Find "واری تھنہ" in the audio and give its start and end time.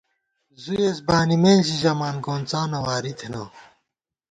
2.85-3.43